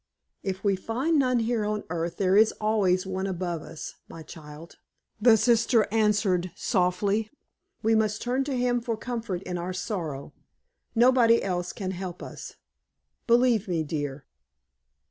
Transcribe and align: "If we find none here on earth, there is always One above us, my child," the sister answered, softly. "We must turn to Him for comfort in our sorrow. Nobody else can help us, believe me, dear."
"If 0.41 0.63
we 0.63 0.75
find 0.75 1.19
none 1.19 1.41
here 1.41 1.63
on 1.63 1.83
earth, 1.91 2.17
there 2.17 2.35
is 2.35 2.53
always 2.53 3.05
One 3.05 3.27
above 3.27 3.61
us, 3.61 3.97
my 4.09 4.23
child," 4.23 4.77
the 5.21 5.37
sister 5.37 5.85
answered, 5.93 6.49
softly. 6.55 7.29
"We 7.83 7.93
must 7.93 8.19
turn 8.19 8.43
to 8.45 8.57
Him 8.57 8.81
for 8.81 8.97
comfort 8.97 9.43
in 9.43 9.59
our 9.59 9.73
sorrow. 9.73 10.33
Nobody 10.95 11.43
else 11.43 11.71
can 11.71 11.91
help 11.91 12.23
us, 12.23 12.55
believe 13.27 13.67
me, 13.67 13.83
dear." 13.83 14.25